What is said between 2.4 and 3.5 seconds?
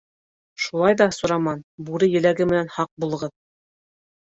менән һаҡ булығыҙ!